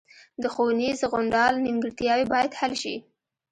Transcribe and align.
د 0.41 0.43
ښوونیز 0.53 0.99
غونډال 1.11 1.53
نیمګړتیاوې 1.65 2.25
باید 2.33 2.51
حل 2.59 2.73
شي 2.83 2.95